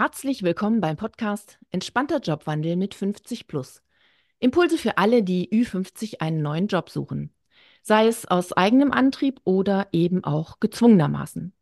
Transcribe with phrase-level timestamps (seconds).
[0.00, 3.82] Herzlich willkommen beim Podcast Entspannter Jobwandel mit 50 Plus.
[4.38, 7.34] Impulse für alle, die Ü50 einen neuen Job suchen.
[7.82, 11.52] Sei es aus eigenem Antrieb oder eben auch gezwungenermaßen.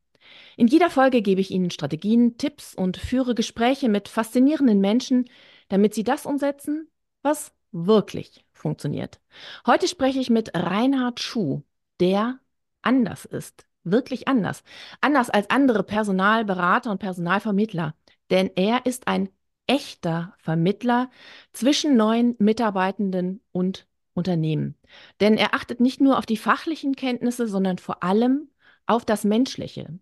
[0.57, 5.25] In jeder Folge gebe ich Ihnen Strategien, Tipps und führe Gespräche mit faszinierenden Menschen,
[5.69, 6.89] damit Sie das umsetzen,
[7.23, 9.19] was wirklich funktioniert.
[9.67, 11.63] Heute spreche ich mit Reinhard Schuh,
[11.99, 12.39] der
[12.83, 13.67] anders ist.
[13.83, 14.63] Wirklich anders.
[15.01, 17.97] Anders als andere Personalberater und Personalvermittler
[18.31, 19.29] denn er ist ein
[19.67, 21.11] echter Vermittler
[21.53, 24.77] zwischen neuen Mitarbeitenden und Unternehmen.
[25.21, 28.51] Denn er achtet nicht nur auf die fachlichen Kenntnisse, sondern vor allem
[28.87, 29.99] auf das Menschliche.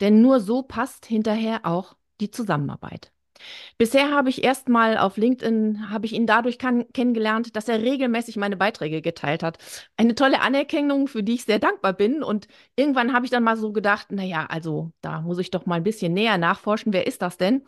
[0.00, 3.12] Denn nur so passt hinterher auch die Zusammenarbeit.
[3.78, 7.82] Bisher habe ich erst mal auf LinkedIn, habe ich ihn dadurch kann, kennengelernt, dass er
[7.82, 9.58] regelmäßig meine Beiträge geteilt hat.
[9.96, 12.22] Eine tolle Anerkennung, für die ich sehr dankbar bin.
[12.22, 15.76] Und irgendwann habe ich dann mal so gedacht, naja, also da muss ich doch mal
[15.76, 17.62] ein bisschen näher nachforschen, wer ist das denn?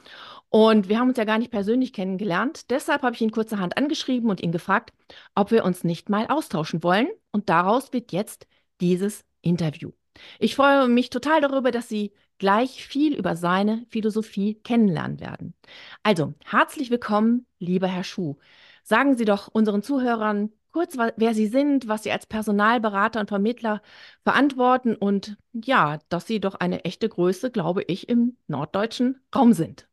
[0.51, 2.71] Und wir haben uns ja gar nicht persönlich kennengelernt.
[2.71, 4.93] Deshalb habe ich ihn kurzerhand angeschrieben und ihn gefragt,
[5.35, 7.09] ob wir uns nicht mal austauschen wollen.
[7.33, 8.47] Und daraus wird jetzt
[8.81, 9.93] dieses Interview.
[10.39, 15.55] Ich freue mich total darüber, dass Sie gleich viel über seine Philosophie kennenlernen werden.
[16.03, 18.37] Also, herzlich willkommen, lieber Herr Schuh.
[18.85, 23.83] Sagen Sie doch unseren Zuhörern kurz, wer Sie sind, was Sie als Personalberater und Vermittler
[24.25, 29.89] verantworten und ja, dass Sie doch eine echte Größe, glaube ich, im norddeutschen Raum sind.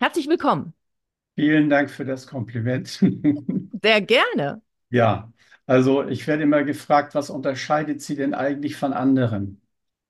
[0.00, 0.74] Herzlich willkommen.
[1.34, 3.00] Vielen Dank für das Kompliment.
[3.82, 4.62] Sehr gerne.
[4.90, 5.32] Ja,
[5.66, 9.60] also ich werde immer gefragt, was unterscheidet Sie denn eigentlich von anderen?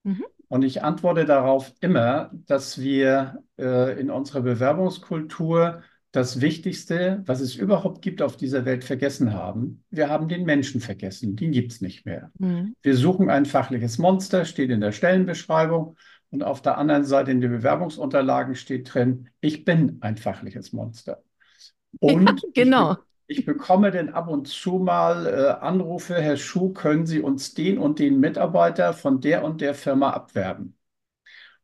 [0.05, 0.36] Mhm.
[0.49, 7.57] Und ich antworte darauf immer, dass wir äh, in unserer Bewerbungskultur das Wichtigste, was es
[7.57, 9.85] überhaupt gibt auf dieser Welt, vergessen haben.
[9.91, 11.37] Wir haben den Menschen vergessen.
[11.37, 12.31] Den gibt es nicht mehr.
[12.39, 12.75] Mhm.
[12.81, 15.97] Wir suchen ein fachliches Monster, steht in der Stellenbeschreibung.
[16.31, 21.23] Und auf der anderen Seite in den Bewerbungsunterlagen steht drin, ich bin ein fachliches Monster.
[22.01, 22.97] Und ja, genau.
[23.29, 27.79] Ich bekomme denn ab und zu mal äh, Anrufe, Herr Schuh, können Sie uns den
[27.79, 30.77] und den Mitarbeiter von der und der Firma abwerben?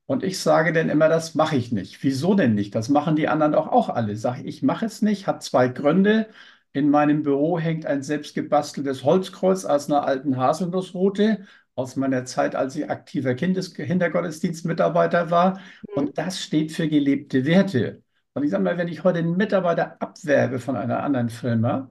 [0.06, 2.02] Und ich sage dann immer, das mache ich nicht.
[2.02, 2.74] Wieso denn nicht?
[2.74, 4.16] Das machen die anderen auch, auch alle.
[4.16, 6.28] Sage ich, mache es nicht, hat zwei Gründe.
[6.72, 12.76] In meinem Büro hängt ein selbstgebasteltes Holzkreuz aus einer alten Haselnussroute aus meiner Zeit, als
[12.76, 15.58] ich aktiver Kindes Kindergottesdienstmitarbeiter war.
[15.58, 15.94] Mhm.
[15.94, 18.02] Und das steht für gelebte Werte.
[18.34, 21.90] Und ich sage mal, wenn ich heute einen Mitarbeiter abwerbe von einer anderen Firma,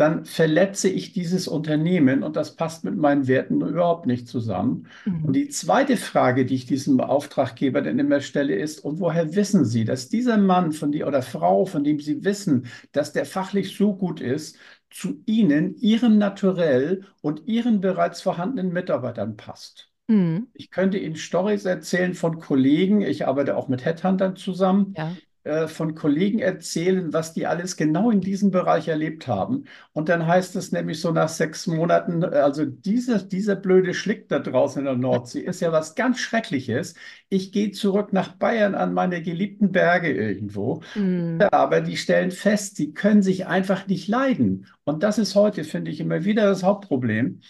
[0.00, 4.86] dann verletze ich dieses Unternehmen und das passt mit meinen Werten überhaupt nicht zusammen.
[5.04, 5.24] Mhm.
[5.26, 9.66] Und die zweite Frage, die ich diesem Auftraggeber dann immer stelle, ist, und woher wissen
[9.66, 13.76] Sie, dass dieser Mann von die oder Frau, von dem Sie wissen, dass der fachlich
[13.76, 14.56] so gut ist,
[14.88, 19.90] zu Ihnen, Ihrem Naturell und Ihren bereits vorhandenen Mitarbeitern passt?
[20.08, 20.48] Mhm.
[20.54, 23.02] Ich könnte Ihnen Stories erzählen von Kollegen.
[23.02, 25.14] Ich arbeite auch mit Headhuntern zusammen, ja.
[25.42, 29.64] Äh, von Kollegen erzählen, was die alles genau in diesem Bereich erlebt haben.
[29.94, 34.38] Und dann heißt es nämlich so nach sechs Monaten, also diese, dieser blöde Schlick da
[34.38, 36.94] draußen in der Nordsee ist ja was ganz Schreckliches.
[37.30, 40.82] Ich gehe zurück nach Bayern an meine geliebten Berge irgendwo.
[40.94, 41.38] Mhm.
[41.50, 44.66] Aber die stellen fest, sie können sich einfach nicht leiden.
[44.84, 47.40] Und das ist heute, finde ich, immer wieder das Hauptproblem.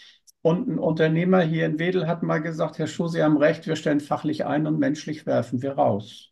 [0.42, 3.74] Und ein Unternehmer hier in Wedel hat mal gesagt, Herr Schuh, Sie haben recht, wir
[3.74, 6.29] stellen fachlich ein und menschlich werfen wir raus.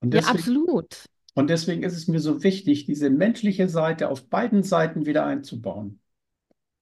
[0.00, 1.04] Deswegen, ja, absolut.
[1.34, 6.00] Und deswegen ist es mir so wichtig, diese menschliche Seite auf beiden Seiten wieder einzubauen.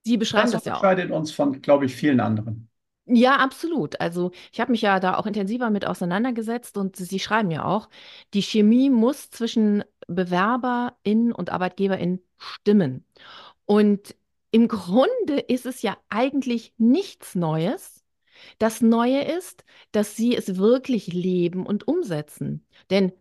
[0.05, 0.83] Sie beschreiben das, das ja auch.
[0.83, 2.69] Das unterscheidet uns von, glaube ich, vielen anderen.
[3.07, 4.01] Ja, absolut.
[4.01, 7.89] Also ich habe mich ja da auch intensiver mit auseinandergesetzt und Sie schreiben ja auch,
[8.33, 13.05] die Chemie muss zwischen BewerberInnen und ArbeitgeberInnen stimmen.
[13.67, 14.15] Und
[14.53, 17.92] im Grunde ist es ja eigentlich nichts Neues,
[18.59, 22.67] das Neue ist, dass sie es wirklich leben und umsetzen.
[22.91, 23.13] Denn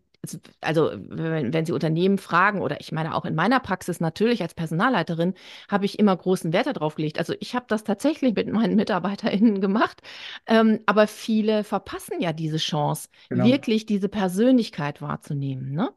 [0.62, 4.54] also wenn, wenn, Sie Unternehmen fragen, oder ich meine auch in meiner Praxis natürlich als
[4.54, 5.34] Personalleiterin,
[5.68, 7.18] habe ich immer großen Wert darauf gelegt.
[7.18, 10.02] Also ich habe das tatsächlich mit meinen MitarbeiterInnen gemacht,
[10.46, 13.46] ähm, aber viele verpassen ja diese Chance, genau.
[13.46, 15.72] wirklich diese Persönlichkeit wahrzunehmen.
[15.72, 15.90] Ne?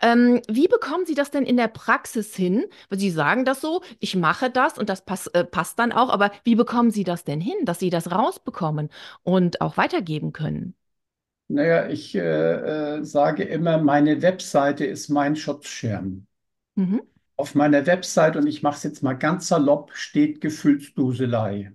[0.00, 2.64] Ähm, wie bekommen Sie das denn in der Praxis hin?
[2.88, 6.08] Weil Sie sagen das so, ich mache das und das pass, äh, passt dann auch,
[6.08, 8.88] aber wie bekommen Sie das denn hin, dass Sie das rausbekommen
[9.22, 10.74] und auch weitergeben können?
[11.50, 12.20] Naja, ich äh,
[12.98, 16.26] äh, sage immer, meine Webseite ist mein Schutzschirm.
[16.76, 17.02] Mhm.
[17.36, 21.72] Auf meiner Webseite, und ich mache es jetzt mal ganz salopp, steht Gefühlsduselei.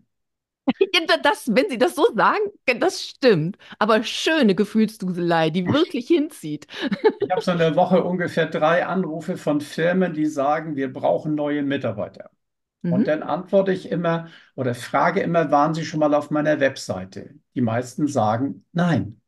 [1.22, 2.44] Das, wenn Sie das so sagen,
[2.80, 3.58] das stimmt.
[3.78, 6.68] Aber schöne Gefühlsduselei, die wirklich hinzieht.
[7.20, 11.64] Ich habe so eine Woche ungefähr drei Anrufe von Firmen, die sagen, wir brauchen neue
[11.64, 12.30] Mitarbeiter.
[12.82, 12.94] Mhm.
[12.94, 17.36] Und dann antworte ich immer oder frage immer, waren Sie schon mal auf meiner Webseite?
[17.56, 19.22] Die meisten sagen nein.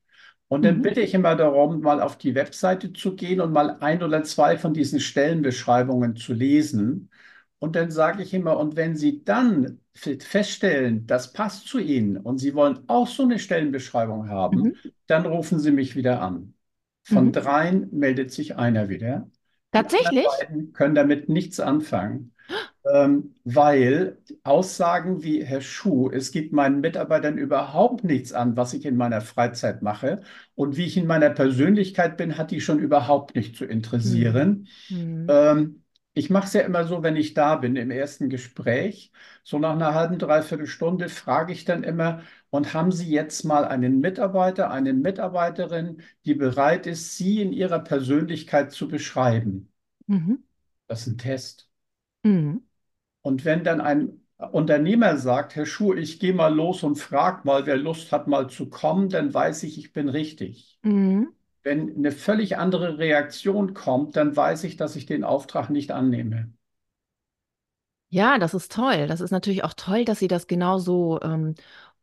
[0.50, 0.82] Und dann Mhm.
[0.82, 4.58] bitte ich immer darum, mal auf die Webseite zu gehen und mal ein oder zwei
[4.58, 7.10] von diesen Stellenbeschreibungen zu lesen.
[7.60, 12.18] Und dann sage ich immer, und wenn Sie dann fe- feststellen, das passt zu Ihnen
[12.18, 14.98] und Sie wollen auch so eine Stellenbeschreibung haben, Mhm.
[15.08, 16.54] dann rufen Sie mich wieder an.
[17.04, 17.34] Von Mhm.
[17.34, 19.30] dreien meldet sich einer wieder.
[20.00, 20.34] Die Tatsächlich?
[20.40, 22.34] beiden können damit nichts anfangen.
[22.94, 28.86] Ähm, weil Aussagen wie Herr Schuh, es geht meinen Mitarbeitern überhaupt nichts an, was ich
[28.86, 30.22] in meiner Freizeit mache
[30.56, 34.68] und wie ich in meiner Persönlichkeit bin, hat die schon überhaupt nicht zu interessieren.
[34.90, 35.26] Mhm.
[35.28, 39.12] Ähm, ich mache es ja immer so, wenn ich da bin im ersten Gespräch,
[39.44, 43.66] so nach einer halben, dreiviertel Stunde frage ich dann immer, und haben Sie jetzt mal
[43.66, 49.72] einen Mitarbeiter, eine Mitarbeiterin, die bereit ist, Sie in Ihrer Persönlichkeit zu beschreiben?
[50.08, 50.44] Mhm.
[50.88, 51.70] Das ist ein Test.
[52.24, 52.67] Mhm.
[53.22, 54.22] Und wenn dann ein
[54.52, 58.50] Unternehmer sagt, Herr Schuh, ich gehe mal los und frag mal, wer Lust hat, mal
[58.50, 60.80] zu kommen, dann weiß ich, ich bin richtig.
[60.84, 61.34] Mhm.
[61.64, 66.54] Wenn eine völlig andere Reaktion kommt, dann weiß ich, dass ich den Auftrag nicht annehme.
[68.10, 69.08] Ja, das ist toll.
[69.08, 71.56] Das ist natürlich auch toll, dass Sie das genauso ähm,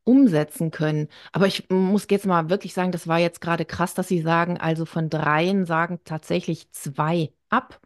[0.04, 1.08] umsetzen können.
[1.32, 4.58] Aber ich muss jetzt mal wirklich sagen, das war jetzt gerade krass, dass Sie sagen,
[4.58, 7.80] also von dreien sagen tatsächlich zwei ab.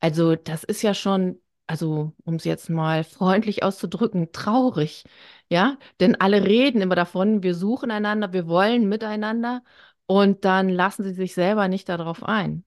[0.00, 5.04] Also das ist ja schon, also um es jetzt mal freundlich auszudrücken, traurig.
[5.48, 9.62] Ja, denn alle reden immer davon, wir suchen einander, wir wollen miteinander
[10.06, 12.64] und dann lassen sie sich selber nicht darauf ein.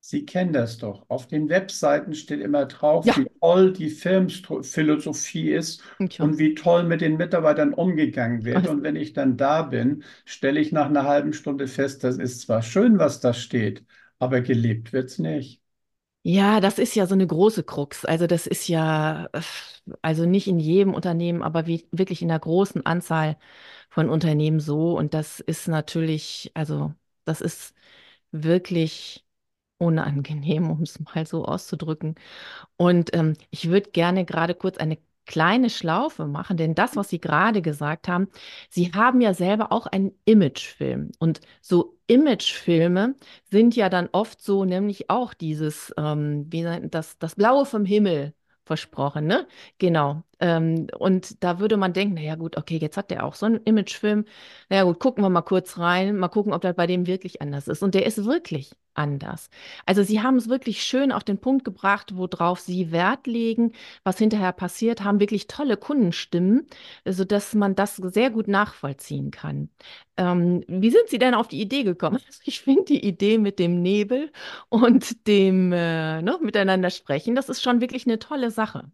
[0.00, 1.04] Sie kennen das doch.
[1.08, 6.20] Auf den Webseiten steht immer drauf, Ja, wie toll die Firmenphilosophie ist tja.
[6.20, 8.66] und wie toll mit den Mitarbeitern umgegangen wird.
[8.66, 12.18] Also, Und wenn ich dann da bin, stelle ich nach einer halben Stunde fest, das
[12.18, 13.84] ist zwar schön, was da steht,
[14.18, 15.60] aber gelebt wird es nicht.
[16.26, 18.04] Ja, das ist ja so eine große Krux.
[18.06, 19.42] Also das ist ja, äh,
[20.00, 23.36] also nicht in jedem Unternehmen, aber wie, wirklich in der großen Anzahl
[23.90, 24.96] von Unternehmen so.
[24.96, 26.94] Und das ist natürlich, also
[27.24, 27.74] das ist
[28.32, 29.24] wirklich
[29.78, 32.14] unangenehm, um es mal so auszudrücken.
[32.76, 37.20] Und ähm, ich würde gerne gerade kurz eine kleine Schlaufe machen, denn das, was Sie
[37.20, 38.28] gerade gesagt haben,
[38.70, 41.10] Sie haben ja selber auch einen Imagefilm.
[41.18, 43.14] Und so Imagefilme
[43.50, 48.34] sind ja dann oft so, nämlich auch dieses, ähm, wie das, das Blaue vom Himmel
[48.66, 49.46] versprochen, ne?
[49.78, 50.22] Genau.
[50.40, 53.58] Ähm, und da würde man denken, naja gut, okay, jetzt hat der auch so einen
[53.64, 54.24] Imagefilm.
[54.70, 57.68] Naja gut, gucken wir mal kurz rein, mal gucken, ob das bei dem wirklich anders
[57.68, 57.82] ist.
[57.82, 59.50] Und der ist wirklich anders.
[59.86, 63.72] Also Sie haben es wirklich schön auf den Punkt gebracht, worauf Sie Wert legen,
[64.04, 66.66] was hinterher passiert, haben wirklich tolle Kundenstimmen,
[67.04, 69.68] sodass man das sehr gut nachvollziehen kann.
[70.16, 72.18] Ähm, wie sind Sie denn auf die Idee gekommen?
[72.26, 74.30] Also ich finde die Idee mit dem Nebel
[74.68, 78.90] und dem äh, ne, Miteinander sprechen, das ist schon wirklich eine tolle Sache.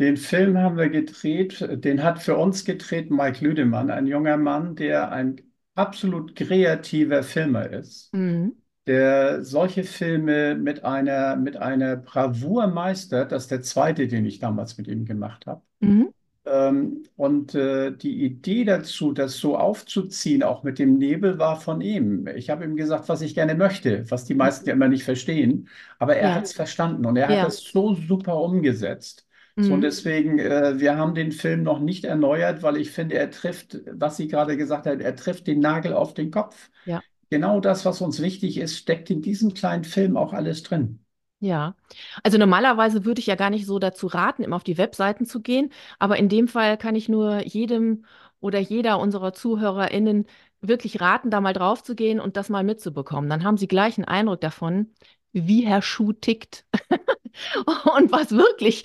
[0.00, 4.76] Den Film haben wir gedreht, den hat für uns gedreht Mike Lüdemann, ein junger Mann,
[4.76, 5.40] der ein
[5.74, 8.52] absolut kreativer Filmer ist, Mhm.
[8.88, 13.32] Der solche Filme mit einer, mit einer Bravour meistert.
[13.32, 15.62] Das ist der zweite, den ich damals mit ihm gemacht habe.
[15.80, 16.08] Mhm.
[16.46, 21.80] Ähm, und äh, die Idee dazu, das so aufzuziehen, auch mit dem Nebel, war von
[21.82, 22.26] ihm.
[22.28, 25.68] Ich habe ihm gesagt, was ich gerne möchte, was die meisten ja immer nicht verstehen.
[25.98, 27.44] Aber er hat Ja, es verstanden und er hat ja.
[27.44, 29.26] es so super umgesetzt.
[29.60, 29.82] So, und Mhm.
[29.82, 34.16] deswegen, äh, wir haben den Film noch nicht erneuert, weil ich finde, er trifft, was
[34.16, 36.70] sie gerade gesagt hat, er trifft den Nagel auf den Kopf.
[36.84, 37.02] Ja.
[37.30, 41.00] Genau das, was uns wichtig ist, steckt in diesem kleinen Film auch alles drin.
[41.40, 41.76] Ja,
[42.24, 45.40] also normalerweise würde ich ja gar nicht so dazu raten, immer auf die Webseiten zu
[45.40, 48.04] gehen, aber in dem Fall kann ich nur jedem
[48.40, 50.26] oder jeder unserer ZuhörerInnen
[50.60, 53.30] wirklich raten, da mal drauf zu gehen und das mal mitzubekommen.
[53.30, 54.92] Dann haben sie gleich einen Eindruck davon,
[55.32, 56.64] wie Herr Schuh tickt
[57.96, 58.84] und was wirklich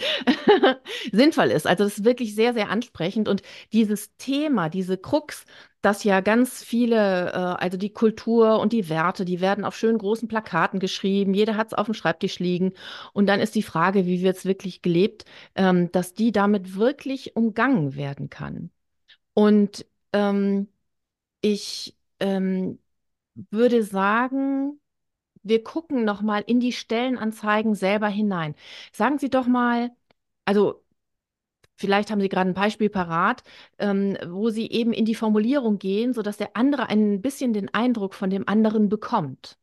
[1.12, 1.67] sinnvoll ist.
[1.67, 5.45] Also das ist wirklich sehr, sehr ansprechend und dieses Thema, diese Krux,
[5.81, 9.97] dass ja ganz viele, äh, also die Kultur und die Werte, die werden auf schönen
[9.97, 12.73] großen Plakaten geschrieben, jeder hat es auf dem Schreibtisch liegen
[13.13, 17.35] und dann ist die Frage, wie wird es wirklich gelebt, ähm, dass die damit wirklich
[17.35, 18.71] umgangen werden kann.
[19.33, 20.67] Und ähm,
[21.41, 22.79] ich ähm,
[23.35, 24.79] würde sagen,
[25.43, 28.55] wir gucken noch mal in die Stellenanzeigen selber hinein.
[28.91, 29.91] Sagen Sie doch mal,
[30.45, 30.83] also
[31.77, 33.43] vielleicht haben Sie gerade ein Beispiel parat,
[33.79, 38.15] ähm, wo Sie eben in die Formulierung gehen, sodass der andere ein bisschen den Eindruck
[38.15, 39.57] von dem anderen bekommt.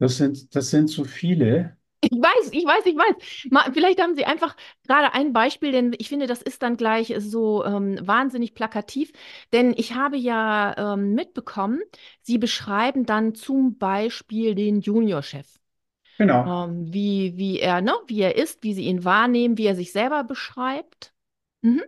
[0.00, 1.77] Das sind, das sind so viele.
[2.00, 3.50] Ich weiß, ich weiß, ich weiß.
[3.50, 7.12] Mal, vielleicht haben Sie einfach gerade ein Beispiel, denn ich finde, das ist dann gleich
[7.18, 9.12] so ähm, wahnsinnig plakativ.
[9.52, 11.80] Denn ich habe ja ähm, mitbekommen,
[12.22, 15.58] Sie beschreiben dann zum Beispiel den Juniorchef.
[16.18, 16.58] Genau.
[16.64, 19.92] ähm, wie, wie er, ne, wie er ist, wie sie ihn wahrnehmen, wie er sich
[19.92, 21.14] selber beschreibt.
[21.62, 21.82] Mhm.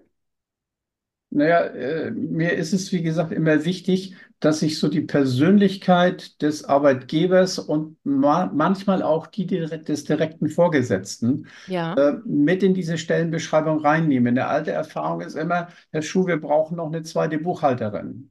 [1.32, 6.64] Naja, äh, mir ist es, wie gesagt, immer wichtig, dass ich so die Persönlichkeit des
[6.64, 11.94] Arbeitgebers und ma manchmal auch die direkt, des direkten Vorgesetzten Ja.
[11.94, 14.30] äh, mit in diese Stellenbeschreibung reinnehme.
[14.30, 18.30] Eine alte Erfahrung ist immer, Herr Schuh, wir brauchen noch eine zweite Buchhalterin.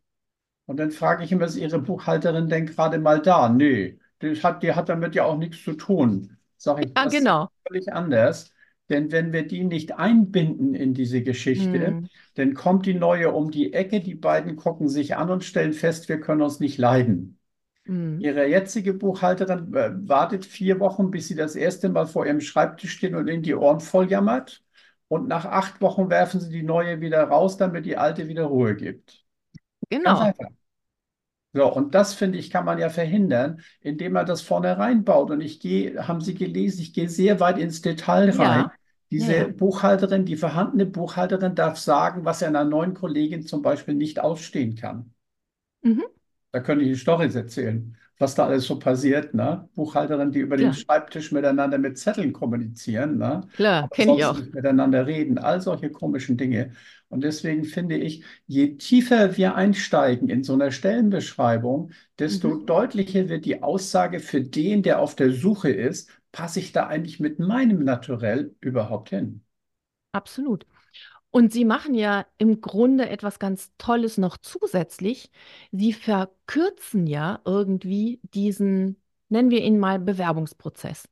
[0.65, 3.49] Und dann frage ich immer, ist Ihre Buchhalterin denn gerade mal da?
[3.49, 6.37] Nee, die hat, die hat damit ja auch nichts zu tun.
[6.57, 7.49] Sage ich, Ja, das ist genau.
[7.67, 8.51] völlig anders.
[8.89, 13.51] Denn wenn wir die nicht einbinden in diese Geschichte, Hm, dann kommt die neue um
[13.51, 17.39] die Ecke, die beiden gucken sich an und stellen fest, wir können uns nicht leiden.
[17.85, 22.41] hm, Ihre jetzige Buchhalterin äh, wartet vier Wochen, bis sie das erste Mal vor ihrem
[22.41, 24.63] Schreibtisch steht und in die Ohren voll jammert.
[25.07, 28.75] Und nach acht Wochen werfen sie die neue wieder raus, damit die alte wieder Ruhe
[28.75, 29.25] gibt.
[29.91, 30.33] Genau.
[31.53, 35.31] So, und das finde ich, kann man ja verhindern, indem man das vornherein baut.
[35.31, 38.65] Und ich gehe, haben Sie gelesen, ich gehe sehr weit ins Detail rein.
[38.65, 38.71] Ja,
[39.11, 39.49] Diese ja.
[39.49, 44.75] Buchhalterin, die vorhandene Buchhalterin darf sagen, was er einer neuen Kollegin zum Beispiel nicht ausstehen
[44.75, 45.13] kann.
[45.83, 46.05] Mhm,
[46.51, 49.69] Da könnte ich Storys erzählen, was da alles so passiert, ne?
[49.75, 53.47] Buchhalterinnen, die über den klar, Schreibtisch miteinander mit Zetteln kommunizieren, ne?
[53.53, 54.41] klar, kenne ich auch.
[54.41, 56.73] nicht miteinander reden, all solche komischen Dinge.
[57.09, 63.29] Und deswegen finde ich, je tiefer wir einsteigen in so einer Stellenbeschreibung, desto Mhm, deutlicher
[63.29, 67.39] wird die Aussage für den, der auf der Suche ist, passe ich da eigentlich mit
[67.39, 69.43] meinem Naturell überhaupt hin?
[70.11, 70.65] absolut.
[71.31, 75.31] Und Sie machen ja im Grunde etwas ganz Tolles noch zusätzlich.
[75.71, 78.97] Sie verkürzen ja irgendwie diesen,
[79.29, 81.09] nennen wir ihn mal, Bewerbungsprozess.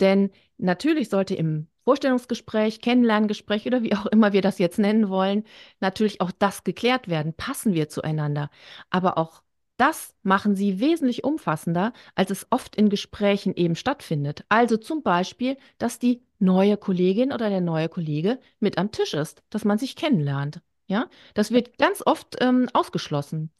[0.00, 5.44] Denn natürlich sollte im Vorstellungsgespräch, Kennenlerngespräch oder wie auch immer wir das jetzt nennen wollen,
[5.80, 7.34] natürlich auch das geklärt werden.
[7.34, 8.50] Passen wir zueinander?
[8.90, 9.42] Aber auch
[9.80, 14.44] das machen sie wesentlich umfassender, als es oft in Gesprächen eben stattfindet.
[14.50, 19.42] Also zum Beispiel, dass die neue Kollegin oder der neue Kollege mit am Tisch ist,
[19.48, 20.60] dass man sich kennenlernt.
[20.86, 23.50] Ja, das wird ganz oft ähm, ausgeschlossen.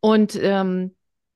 [0.00, 0.94] Und ähm,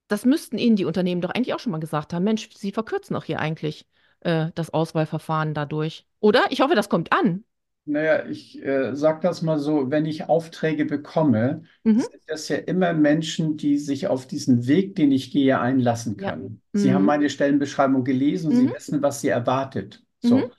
[0.08, 2.24] das müssten Ihnen die Unternehmen doch eigentlich auch schon mal gesagt haben.
[2.24, 3.86] Mensch, Sie verkürzen doch hier eigentlich
[4.20, 6.06] äh, das Auswahlverfahren dadurch.
[6.20, 6.44] Oder?
[6.50, 7.44] Ich hoffe, das kommt an.
[7.88, 12.08] Naja, ich äh, sage das mal so, wenn ich Aufträge bekomme, Mhm.
[12.10, 16.36] sind das ja immer Menschen, die sich auf diesen Weg, den ich gehe, einlassen Ja.
[16.36, 16.62] können.
[16.74, 17.06] Sie haben Mhm.
[17.06, 18.72] meine Stellenbeschreibung gelesen, Sie Mhm.
[18.72, 20.04] wissen, was Sie erwartet.
[20.22, 20.44] Mhm.
[20.44, 20.52] So.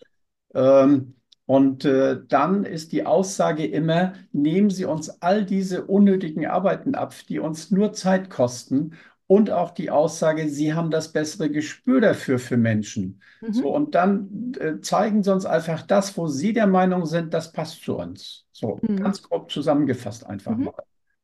[0.53, 6.95] Ähm, und äh, dann ist die Aussage immer, nehmen Sie uns all diese unnötigen Arbeiten
[6.95, 8.93] ab, die uns nur Zeit kosten.
[9.29, 13.21] Und auch die Aussage, Sie haben das bessere Gespür dafür für Menschen.
[13.41, 13.63] Mhm.
[13.63, 17.51] So, und dann äh, zeigen Sie uns einfach das, wo Sie der Meinung sind, das
[17.53, 18.47] passt zu uns.
[18.51, 18.95] So, Mhm.
[18.95, 20.63] ganz grob zusammengefasst einfach Mhm.
[20.63, 20.73] mal.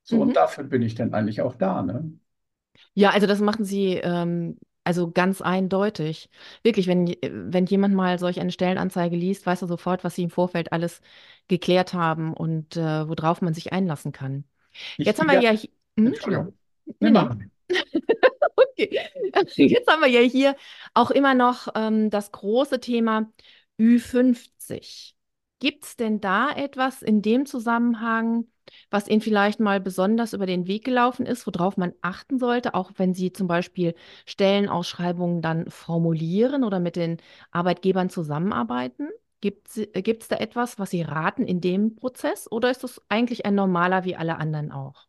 [0.03, 0.37] So, und Mhm.
[0.37, 2.11] dafür bin ich dann eigentlich auch da, ne?
[2.93, 6.29] Ja, also das machen Sie ähm, also ganz eindeutig.
[6.63, 10.23] Wirklich, wenn, j- wenn jemand mal solch eine Stellenanzeige liest, weiß er sofort, was Sie
[10.23, 11.01] im Vorfeld alles
[11.47, 14.45] geklärt haben und äh, worauf man sich einlassen kann.
[14.97, 15.51] Ich Jetzt haben wir ja, ja,
[15.97, 16.57] hm, Entschuldigung.
[16.99, 17.29] Nee, nee.
[18.55, 18.99] Okay.
[19.55, 20.55] Jetzt haben wir ja hier
[20.93, 23.31] auch immer noch ähm, das große Thema
[23.79, 25.15] Ü50.
[25.59, 28.45] Gibt es denn da etwas in dem Zusammenhang,
[28.89, 32.91] was Ihnen vielleicht mal besonders über den Weg gelaufen ist, worauf man achten sollte, auch
[32.97, 33.95] wenn Sie zum Beispiel
[34.25, 37.17] Stellenausschreibungen dann formulieren oder mit den
[37.51, 39.09] Arbeitgebern zusammenarbeiten?
[39.41, 43.55] Gibt es da etwas, was Sie raten in dem Prozess oder ist das eigentlich ein
[43.55, 45.07] normaler wie alle anderen auch?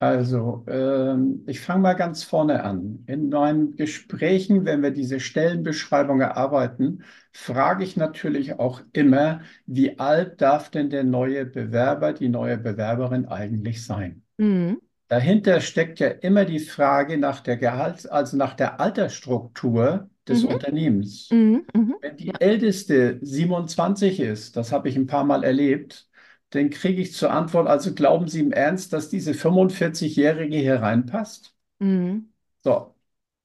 [0.00, 3.02] Also, ähm, ich fange mal ganz vorne an.
[3.08, 7.02] In meinen Gesprächen, wenn wir diese Stellenbeschreibung erarbeiten,
[7.32, 13.26] frage ich natürlich auch immer, wie alt darf denn der neue Bewerber, die neue Bewerberin
[13.26, 14.22] eigentlich sein?
[14.38, 14.78] Mhm.
[15.08, 20.48] Dahinter steckt ja immer die Frage nach der Gehalts-, also nach der Altersstruktur des Mhm.
[20.48, 21.30] Unternehmens.
[21.30, 21.66] Mhm.
[21.74, 21.94] Mhm.
[22.00, 22.34] Wenn die Ja.
[22.38, 26.07] älteste 27 ist, das habe ich ein paar Mal erlebt,
[26.50, 31.54] dann kriege ich zur Antwort, also glauben Sie im Ernst, dass diese 45-Jährige hier reinpasst?
[31.80, 32.28] Mhm.
[32.64, 32.94] So,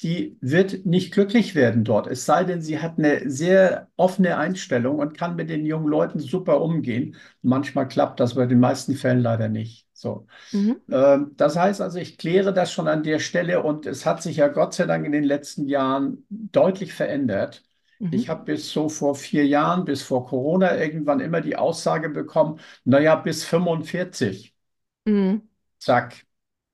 [0.02, 5.00] die wird nicht glücklich werden dort, es sei denn, sie hat eine sehr offene Einstellung
[5.00, 7.16] und kann mit den jungen Leuten super umgehen.
[7.42, 9.88] Manchmal klappt das, aber in den meisten Fällen leider nicht.
[9.94, 10.28] So.
[10.54, 10.74] Mhm.
[10.92, 14.38] Ähm, Das heißt also, ich kläre das schon an der Stelle und es hat sich
[14.38, 17.64] ja Gott sei Dank in den letzten Jahren deutlich verändert.
[18.04, 18.10] Mhm.
[18.10, 22.60] Ich habe bis so vor vier Jahren, bis vor Corona irgendwann immer die Aussage bekommen,
[22.86, 24.54] naja, bis 45.
[25.06, 25.48] Mhm.
[25.80, 26.26] Zack,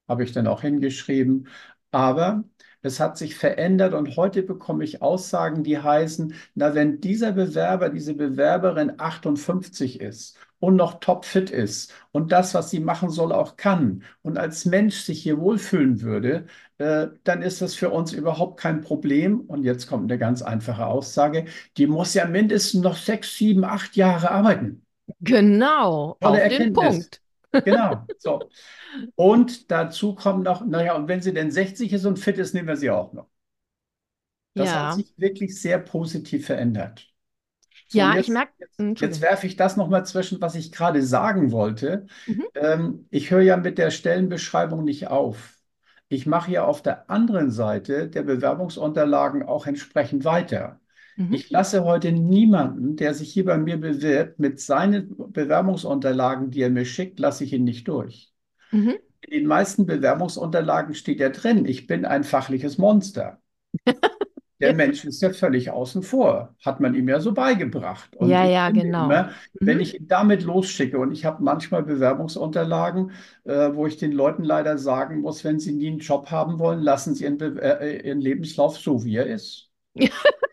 [0.07, 1.47] habe ich dann auch hingeschrieben.
[1.91, 2.43] Aber
[2.81, 7.89] es hat sich verändert und heute bekomme ich Aussagen, die heißen, na, wenn dieser Bewerber,
[7.89, 13.57] diese Bewerberin 58 ist und noch topfit ist und das, was sie machen soll, auch
[13.57, 16.45] kann und als Mensch sich hier wohlfühlen würde,
[16.77, 19.41] äh, dann ist das für uns überhaupt kein Problem.
[19.41, 21.45] Und jetzt kommt eine ganz einfache Aussage,
[21.77, 24.85] die muss ja mindestens noch sechs, sieben, acht Jahre arbeiten.
[25.21, 26.89] Genau, Tolle auf den Erkenntnis.
[26.89, 27.21] Punkt.
[27.63, 28.07] Genau.
[28.17, 28.49] So.
[29.15, 32.67] Und dazu kommt noch, naja, und wenn sie denn 60 ist und fit ist, nehmen
[32.69, 33.29] wir sie auch noch.
[34.55, 37.13] Das hat Ja, sich wirklich sehr positiv verändert.
[37.87, 39.23] So, ja, ich jetzt, merke, jetzt, jetzt Entschuldigung.
[39.23, 42.07] werfe ich das nochmal zwischen, was ich gerade sagen wollte.
[42.27, 45.57] Mhm, Ähm, ich höre ja mit der Stellenbeschreibung nicht auf.
[46.09, 50.78] Ich mache ja auf der anderen Seite der Bewerbungsunterlagen auch entsprechend weiter.
[51.19, 56.61] Mhm, Ich lasse heute niemanden, der sich hier bei mir bewirbt, mit seinen Bewerbungsunterlagen, die
[56.61, 58.33] er mir schickt, lasse ich ihn nicht durch.
[58.71, 58.99] mhm.
[59.21, 63.41] In den meisten Bewerbungsunterlagen steht ja drin, ich bin ein fachliches Monster.
[64.61, 68.15] Der Mensch ist ja völlig außen vor, hat man ihm ja so beigebracht.
[68.17, 69.13] Und ja, ja, genau.
[69.13, 69.31] immer,
[69.63, 73.11] wenn Mhm, ich ihn damit losschicke, und ich habe manchmal Bewerbungsunterlagen,
[73.45, 76.81] äh, wo ich den Leuten leider sagen muss, wenn sie nie einen Job haben wollen,
[76.81, 79.69] lassen sie ihren, Be äh, ihren Lebenslauf so, wie er ist.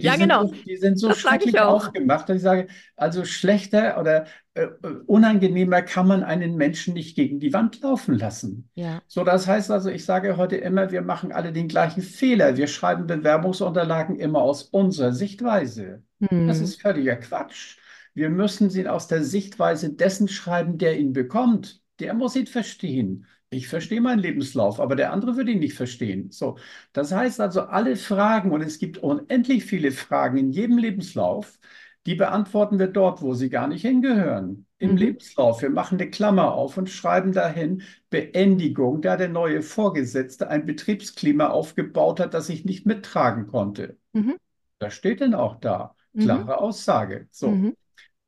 [0.00, 0.50] Die Ja, sind genau.
[0.50, 1.92] so, die sind so Das schrecklich auch.
[1.92, 4.66] aufgemacht, dass ich sage, also schlechter oder äh,
[5.06, 8.70] unangenehmer kann man einen Menschen nicht gegen die Wand laufen lassen.
[8.74, 9.02] Ja.
[9.06, 12.56] So, das heißt also, ich sage heute immer, wir machen alle den gleichen Fehler.
[12.56, 16.02] Wir schreiben Bewerbungsunterlagen immer aus unserer Sichtweise.
[16.44, 17.76] Das Hm, ist völliger Quatsch.
[18.14, 21.82] Wir müssen sie aus der Sichtweise dessen schreiben, der ihn bekommt.
[22.00, 23.26] Der muss ihn verstehen.
[23.54, 26.30] Ich verstehe meinen Lebenslauf, aber der andere würde ihn nicht verstehen.
[26.30, 26.56] So,
[26.94, 31.58] das heißt also, alle Fragen, und es gibt unendlich viele Fragen in jedem Lebenslauf,
[32.06, 34.66] die beantworten wir dort, wo sie gar nicht hingehören.
[34.78, 35.60] Im Mhm, Lebenslauf.
[35.62, 41.48] Wir machen eine Klammer auf und schreiben dahin Beendigung, da der neue Vorgesetzte ein Betriebsklima
[41.50, 43.98] aufgebaut hat, das ich nicht mittragen konnte.
[44.14, 44.36] mhm,
[44.78, 45.94] Das steht denn auch da.
[46.14, 47.28] mhm, Klare Aussage.
[47.30, 47.62] So.
[47.62, 47.72] mhm,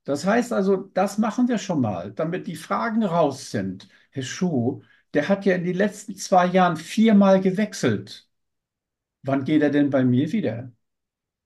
[0.05, 3.89] Das heißt also, das machen wir schon mal, damit die Fragen raus sind.
[4.11, 4.83] Herr Schuh,
[5.15, 8.29] der hat ja in den letzten zwei Jahren viermal gewechselt.
[9.23, 10.73] Wann geht er denn bei mir wieder?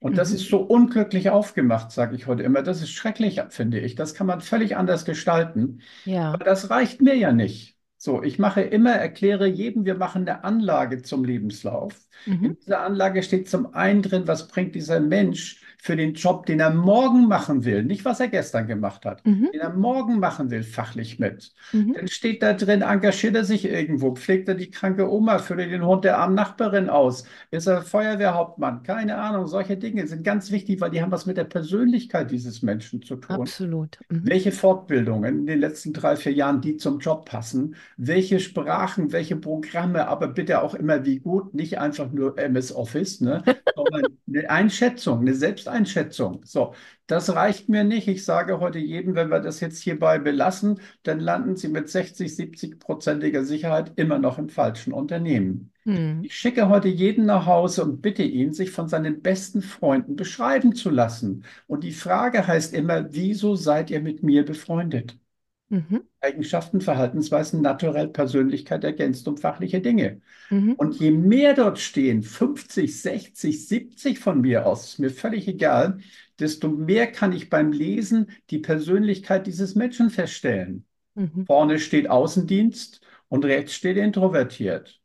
[0.01, 0.37] Und das mhm.
[0.37, 2.63] ist so unglücklich aufgemacht, sage ich heute immer.
[2.63, 3.95] Das ist schrecklich, finde ich.
[3.95, 5.81] Das kann man völlig anders gestalten.
[6.05, 6.33] Ja.
[6.33, 7.77] Aber das reicht mir ja nicht.
[7.97, 11.95] So, ich mache immer, erkläre jedem, wir machen eine Anlage zum Lebenslauf.
[12.27, 16.47] Mhm, In dieser Anlage steht zum einen drin, was bringt dieser Mensch für den Job,
[16.47, 20.19] den er morgen machen will, nicht was er gestern gemacht hat, mhm, den er morgen
[20.19, 21.53] machen will, fachlich mit.
[21.73, 25.61] mhm, Dann steht da drin, engagiert er sich irgendwo, pflegt er die kranke Oma, führt
[25.61, 30.23] er den Hund der armen Nachbarin aus, ist er Feuerwehrhauptmann, keine Ahnung, solche Dinge sind
[30.25, 33.53] ganz wichtig, weil die haben was mit der Persönlichkeit dieses Menschen zu tun.
[33.53, 33.99] absolut.
[34.11, 39.13] Mhm, Welche Fortbildungen in den letzten drei, vier Jahren, die zum Job passen, welche Sprachen,
[39.13, 43.43] welche Programme, aber bitte auch immer wie gut, nicht einfach nur MS Office, ne,
[43.75, 45.35] sondern eine Einschätzung, eine
[45.69, 46.41] Selbsteinschätzung.
[46.45, 46.75] So,
[47.07, 48.09] das reicht mir nicht.
[48.09, 52.33] Ich sage heute jedem, wenn wir das jetzt hierbei belassen, dann landen Sie mit 60,
[52.35, 55.73] 70-prozentiger Sicherheit immer noch im falschen Unternehmen.
[55.85, 60.17] mhm, Ich schicke heute jeden nach Hause und bitte ihn, sich von seinen besten Freunden
[60.17, 61.45] beschreiben zu lassen.
[61.67, 65.19] Und die Frage heißt immer, wieso seid ihr mit mir befreundet?
[65.71, 70.21] Mhm, Eigenschaften, Verhaltensweisen, Naturell, Persönlichkeit ergänzt um fachliche Dinge.
[70.51, 75.49] mhm, Und je mehr dort stehen, 50, 60, 70 von mir aus, ist mir völlig
[75.49, 76.01] egal,
[76.41, 80.87] desto mehr kann ich beim Lesen die Persönlichkeit dieses Menschen feststellen.
[81.17, 81.43] mhm.
[81.47, 85.01] Vorne steht Außendienst und rechts steht introvertiert.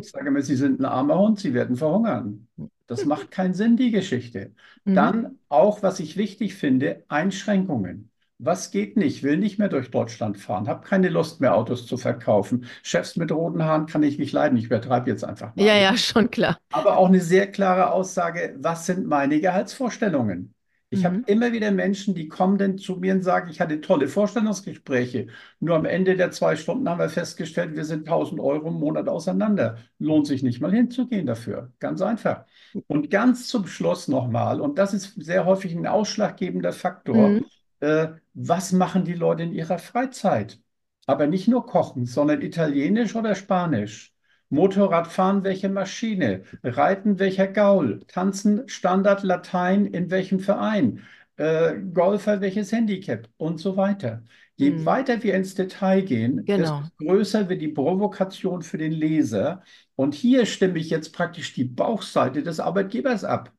[0.00, 2.48] Ich sage mir, Sie sind ein armer Hund, Sie werden verhungern.
[2.86, 4.54] Das macht keinen Sinn, die Geschichte.
[4.86, 8.10] Mhm, Dann auch, was ich wichtig finde, Einschränkungen.
[8.38, 9.22] Was geht nicht?
[9.22, 12.66] Will nicht mehr durch Deutschland fahren, habe keine Lust mehr, Autos zu verkaufen.
[12.82, 14.58] Chefs mit roten Haaren kann ich nicht leiden.
[14.58, 15.76] Ich übertreibe jetzt einfach Ja, mal.
[15.76, 16.58] ja, schon klar.
[16.72, 20.54] Aber auch eine sehr klare Aussage, was sind meine Gehaltsvorstellungen?
[20.90, 23.80] Ich habe Mhm, immer wieder Menschen, die kommen dann zu mir und sagen, ich hatte
[23.80, 25.28] tolle Vorstellungsgespräche.
[25.60, 29.08] Nur am Ende der zwei Stunden haben wir festgestellt, wir sind 1000 Euro im Monat
[29.08, 29.78] auseinander.
[29.98, 31.72] Lohnt sich nicht mal hinzugehen dafür.
[31.80, 32.44] Ganz einfach.
[32.86, 37.44] Und ganz zum Schluss nochmal, und das ist sehr häufig ein ausschlaggebender Faktor, mhm,
[37.80, 40.60] äh, was machen die Leute in ihrer Freizeit?
[41.06, 44.14] Aber nicht nur kochen, sondern Italienisch oder Spanisch.
[44.50, 46.44] Motorradfahren, welche Maschine?
[46.62, 48.00] Reiten, welcher Gaul?
[48.08, 51.02] Tanzen, Standard Latein, in welchem Verein?
[51.36, 53.28] Äh, Golfer, welches Handicap?
[53.36, 54.22] Und so weiter.
[54.56, 54.86] Je mhm.
[54.86, 56.82] weiter wir ins Detail gehen, desto Genau.
[56.98, 59.62] größer wird die Provokation für den Leser.
[59.96, 63.52] Und hier stimme ich jetzt praktisch die Bauchseite des Arbeitgebers ab.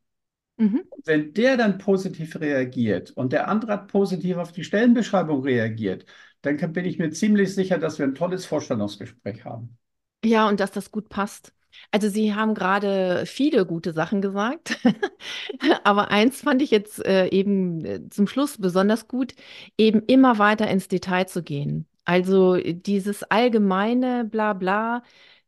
[0.57, 0.83] Mhm.
[1.05, 6.05] Wenn der dann positiv reagiert und der andere hat positiv auf die Stellenbeschreibung reagiert,
[6.41, 9.77] dann kann, bin ich mir ziemlich sicher, dass wir ein tolles Vorstellungsgespräch haben.
[10.23, 11.53] Ja, und dass das gut passt.
[11.91, 14.79] Also Sie haben gerade viele gute Sachen gesagt,
[15.83, 19.35] aber eins fand ich jetzt äh, eben äh, zum Schluss besonders gut,
[19.77, 21.87] eben immer weiter ins Detail zu gehen.
[22.05, 25.03] Also äh, dieses allgemeine Blabla,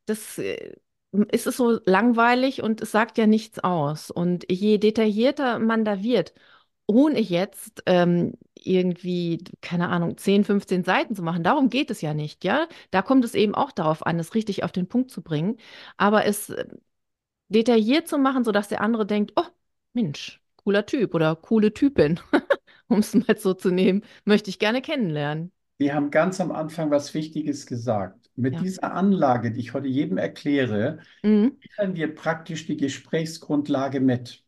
[0.05, 0.75] das äh,
[1.25, 4.11] ist es so langweilig und es sagt ja nichts aus.
[4.11, 6.33] Und je detaillierter man da wird,
[6.87, 11.43] ohne jetzt ähm, irgendwie, keine Ahnung, 10, 15 Seiten zu machen.
[11.43, 12.67] Darum geht es ja nicht, ja.
[12.91, 15.57] Da kommt es eben auch darauf an, es richtig auf den Punkt zu bringen.
[15.97, 16.65] Aber es äh,
[17.49, 19.45] detailliert zu machen, sodass der andere denkt, oh,
[19.93, 22.19] Mensch, cooler Typ oder coole Typin,
[22.87, 25.51] um es mal so zu nehmen, möchte ich gerne kennenlernen.
[25.79, 28.26] Wir haben ganz am Anfang was Wichtiges gesagt.
[28.37, 28.61] Mit Ja.
[28.61, 31.57] dieser Anlage, die ich heute jedem erkläre, Mhm.
[31.63, 34.45] liefern wir praktisch die Gesprächsgrundlage mit.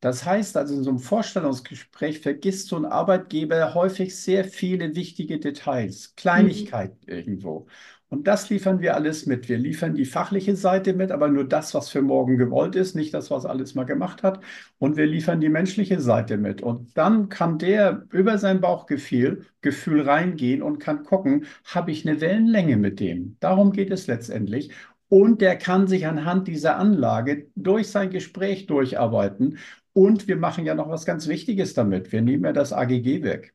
[0.00, 5.40] Das heißt also, in so einem Vorstellungsgespräch vergisst so ein Arbeitgeber häufig sehr viele wichtige
[5.40, 6.72] Details, Mhm.
[6.72, 7.66] Kleinigkeiten irgendwo.
[8.10, 9.48] Und das liefern wir alles mit.
[9.50, 13.12] Wir liefern die fachliche Seite mit, aber nur das, was für morgen gewollt ist, nicht
[13.12, 14.40] das, was alles mal gemacht hat.
[14.78, 16.62] Und wir liefern die menschliche Seite mit.
[16.62, 22.20] Und dann kann der über sein Bauchgefühl Gefühl reingehen und kann gucken, habe ich eine
[22.20, 23.36] Wellenlänge mit dem?
[23.40, 24.70] Darum geht es letztendlich.
[25.08, 29.58] Und der kann sich anhand dieser Anlage durch sein Gespräch durcharbeiten.
[29.92, 32.12] Und wir machen ja noch was ganz Wichtiges damit.
[32.12, 33.54] Wir nehmen ja das AGG weg.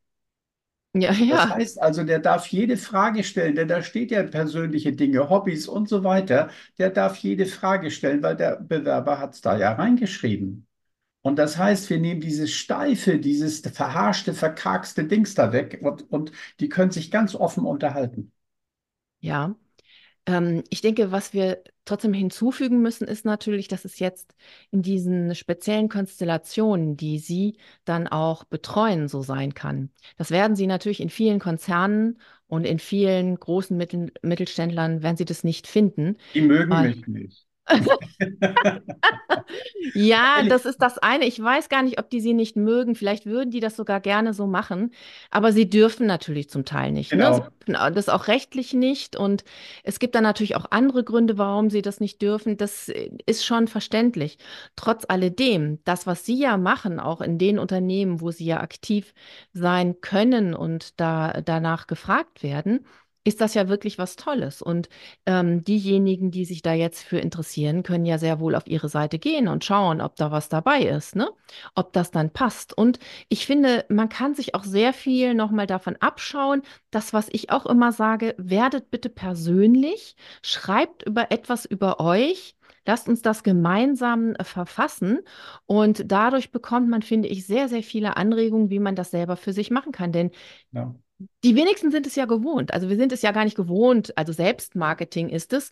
[0.96, 1.50] Ja, Das ja.
[1.50, 5.90] heißt also, der darf jede Frage stellen, denn da steht ja persönliche Dinge, Hobbys und
[5.90, 6.50] so weiter.
[6.78, 10.68] Der darf jede Frage stellen, weil der Bewerber hat es da ja reingeschrieben.
[11.24, 16.32] Und das heißt, wir nehmen dieses steife, dieses verharschte, verkarkste Dings da weg und, und
[16.60, 18.32] die können sich ganz offen unterhalten.
[19.22, 19.56] Ja.
[20.26, 24.36] Ähm, ich denke, was wir trotzdem hinzufügen müssen, ist natürlich, dass es jetzt
[24.72, 29.90] in diesen speziellen Konstellationen, die Sie dann auch betreuen, so sein kann.
[30.18, 35.26] Das werden Sie natürlich in vielen Konzernen und in vielen großen Mittel Mittelständlern, werden Sie
[35.26, 36.18] das nicht finden.
[36.34, 37.43] Die mögen Weil mich nicht.
[39.94, 41.26] Ja, das ist das eine.
[41.26, 42.96] Ich weiß gar nicht, ob die sie nicht mögen.
[42.96, 44.92] Vielleicht würden die das sogar gerne so machen,
[45.30, 47.34] aber sie dürfen natürlich zum Teil nicht, ne?
[47.34, 47.80] Sie genau.
[47.80, 49.44] au- das auch rechtlich nicht und
[49.84, 52.58] es gibt dann natürlich auch andere Gründe, warum sie das nicht dürfen.
[52.58, 54.38] Das äh, ist schon verständlich.
[54.76, 59.14] Trotz alledem, das, was sie ja machen, auch in den Unternehmen, wo sie ja aktiv
[59.54, 62.86] sein können und da danach gefragt werden,
[63.24, 64.62] ist das ja wirklich was Tolles.
[64.62, 64.90] Und
[65.26, 69.20] ähm, diejenigen, die sich da jetzt für interessieren, können ja sehr wohl auf ihre Seite
[69.20, 71.30] gehen und schauen, ob da was dabei ist, ne?
[71.76, 72.78] Ob das dann passt.
[72.78, 76.62] Und ich finde, man kann sich auch sehr viel nochmal davon abschauen.
[76.92, 82.56] Das, was ich auch immer sage, werdet bitte persönlich, schreibt über etwas über euch.
[82.86, 85.20] Lasst uns das gemeinsam äh, verfassen
[85.66, 89.54] und dadurch bekommt man, finde ich, sehr, sehr viele Anregungen, wie man das selber für
[89.54, 90.12] sich machen kann.
[90.12, 90.32] Denn
[90.72, 90.94] Ja.
[91.44, 92.74] Die wenigsten sind es ja gewohnt.
[92.74, 94.18] Also wir sind es ja gar nicht gewohnt.
[94.18, 95.72] Also Selbstmarketing ist es,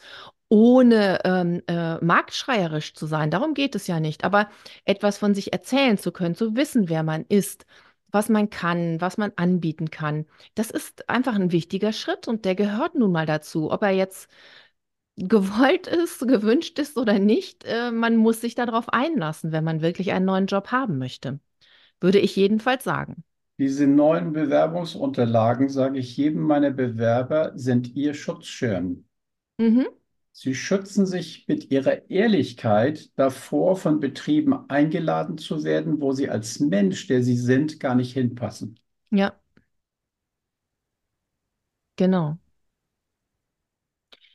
[0.49, 3.31] ohne ähm, äh, marktschreierisch zu sein.
[3.31, 4.23] Darum geht es ja nicht.
[4.23, 4.49] Aber
[4.85, 7.65] etwas von sich erzählen zu können, zu wissen, wer man ist,
[8.11, 10.25] was man kann, was man anbieten kann.
[10.55, 13.71] Das ist einfach ein wichtiger Schritt und der gehört nun mal dazu.
[13.71, 14.29] Ob er jetzt
[15.17, 20.11] gewollt ist, gewünscht ist oder nicht, äh, man muss sich darauf einlassen, wenn man wirklich
[20.11, 21.39] einen neuen Job haben möchte.
[22.01, 23.23] Würde ich jedenfalls sagen.
[23.61, 29.05] Diese neuen Bewerbungsunterlagen, sage ich jedem meiner Bewerber, sind ihr Schutzschirm.
[29.59, 29.85] Mhm.
[30.31, 36.59] Sie schützen sich mit ihrer Ehrlichkeit davor, von Betrieben eingeladen zu werden, wo sie als
[36.59, 38.79] Mensch, der sie sind, gar nicht hinpassen.
[39.11, 39.35] Ja,
[41.97, 42.39] genau.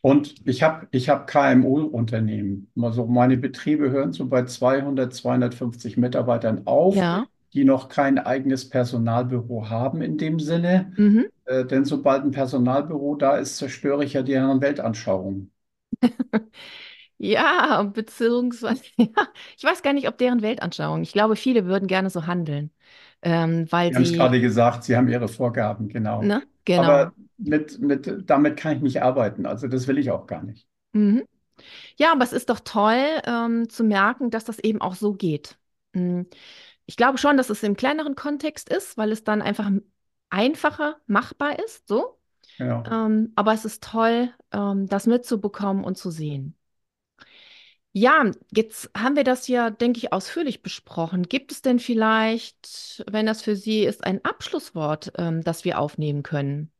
[0.02, 2.70] Und ich habe ich hab KMU-Unternehmen.
[2.80, 7.26] Also meine Betriebe hören so bei 200, 250 Mitarbeitern auf, Ja.
[7.56, 10.92] Die noch kein eigenes Personalbüro haben in dem Sinne.
[10.96, 11.26] Mhm.
[11.46, 15.50] Äh, denn sobald ein Personalbüro da ist, zerstöre ich ja deren Weltanschauung.
[17.18, 19.08] Ja, beziehungsweise, ja,
[19.56, 21.02] ich weiß gar nicht, ob deren Weltanschauung.
[21.02, 22.70] Ich glaube, viele würden gerne so handeln,
[23.22, 26.22] ähm, weil Sie haben es gerade gesagt, Sie haben Ihre Vorgaben, genau.
[26.22, 26.82] ne, genau.
[26.82, 29.46] Aber mit, mit, damit kann ich nicht arbeiten.
[29.46, 30.66] Also das will ich auch gar nicht.
[30.92, 31.24] Mhm.
[31.96, 35.56] Ja, aber es ist doch toll, ähm, zu merken, dass das eben auch so geht.
[35.94, 36.22] Mm,
[36.86, 39.70] Ich glaube schon, dass es im kleineren Kontext ist, weil es dann einfach
[40.30, 42.18] einfacher machbar ist, so.
[42.58, 42.90] Genau.
[42.90, 46.56] Ähm, aber es ist toll, ähm, das mitzubekommen und zu sehen.
[47.92, 51.22] Ja, jetzt haben wir das ja, denke ich, ausführlich besprochen.
[51.24, 56.22] Gibt es denn vielleicht, wenn das für Sie ist, ein Abschlusswort, ähm, das wir aufnehmen
[56.22, 56.70] können?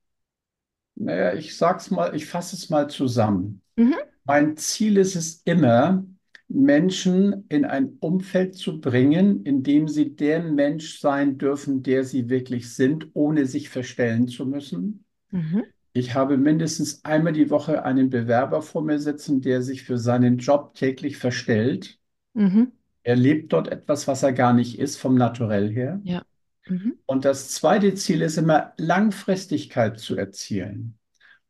[0.95, 3.63] Naja, ich sag's mal, ich fasse es mal zusammen.
[3.77, 6.05] Mhm, Mein Ziel ist es immer,
[6.49, 12.29] Menschen in ein Umfeld zu bringen, in dem sie der Mensch sein dürfen, der sie
[12.31, 15.05] wirklich sind, ohne sich verstellen zu müssen.
[15.33, 19.99] mhm, Ich habe mindestens einmal die Woche einen Bewerber vor mir sitzen, der sich für
[19.99, 21.99] seinen Job täglich verstellt.
[22.35, 22.71] mhm,
[23.05, 26.03] Er lebt dort etwas, was er gar nicht ist, vom Naturell her.
[26.03, 26.23] ja,
[26.69, 30.99] mhm, Und das zweite Ziel ist immer, Langfristigkeit zu erzielen.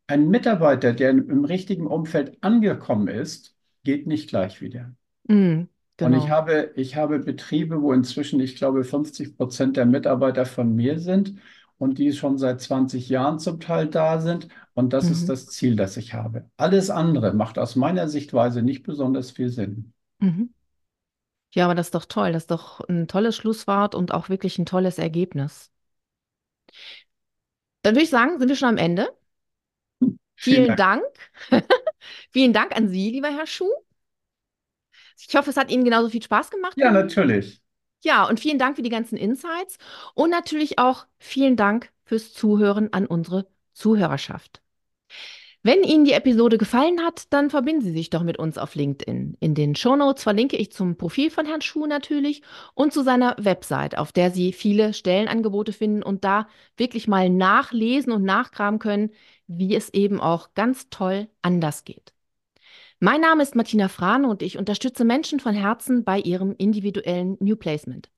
[0.07, 3.56] Ein Mitarbeiter, der im richtigen Umfeld angekommen ist,
[3.87, 4.93] geht nicht gleich wieder.
[5.29, 5.69] mhm.
[5.99, 6.29] Und ich Genau.
[6.29, 11.39] habe, ich habe Betriebe, wo inzwischen, ich glaube, 50 Prozent der Mitarbeiter von mir sind
[11.79, 14.47] und die schon seit 20 Jahren zum Teil da sind.
[14.75, 15.29] Und das ist Mhm.
[15.29, 16.49] das Ziel, das ich habe.
[16.57, 19.93] Alles andere macht aus meiner Sichtweise nicht besonders viel Sinn.
[20.19, 20.49] Mhm.
[21.53, 22.31] Ja, aber das ist doch toll.
[22.33, 25.71] Das ist doch ein tolles Schlusswort und auch wirklich ein tolles Ergebnis.
[27.81, 29.09] Dann würde ich sagen, sind wir schon am Ende.
[30.35, 30.77] Vielen Vielen Dank.
[30.77, 31.03] Dank.
[32.31, 33.71] Vielen Dank an Sie, lieber Herr Schuh.
[35.27, 37.61] Ich hoffe, es hat Ihnen genauso viel Spaß gemacht Ja, natürlich.
[38.03, 39.77] Ja, und vielen Dank für die ganzen Insights
[40.15, 44.61] und natürlich auch vielen Dank fürs Zuhören an unsere Zuhörerschaft.
[45.67, 49.35] Wenn Ihnen die Episode gefallen hat, dann verbinden Sie sich doch mit uns auf LinkedIn.
[49.41, 52.41] In den Shownotes verlinke ich zum Profil von Herrn Schuh natürlich
[52.73, 58.13] und zu seiner Website, auf der Sie viele Stellenangebote finden und da wirklich mal nachlesen
[58.13, 59.09] und nachkramen können,
[59.47, 62.13] wie es eben auch ganz toll anders geht.
[63.01, 67.57] Mein Name ist Martina Frane und ich unterstütze Menschen von Herzen bei ihrem individuellen New
[67.57, 68.09] Placement,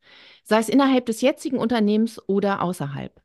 [0.43, 3.19] sei es innerhalb des jetzigen Unternehmens oder außerhalb.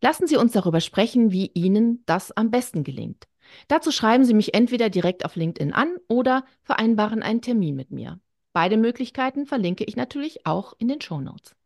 [0.00, 3.26] Lassen Sie uns darüber sprechen, wie Ihnen das am besten gelingt.
[3.68, 8.20] Dazu schreiben Sie mich entweder direkt auf LinkedIn an oder vereinbaren einen Termin mit mir.
[8.52, 11.56] Beide Möglichkeiten verlinke ich natürlich auch in den Shownotes.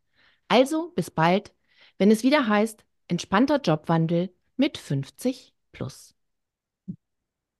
[0.47, 1.53] Also bis bald,
[1.97, 6.15] wenn es wieder heißt, entspannter Jobwandel mit 50 plus.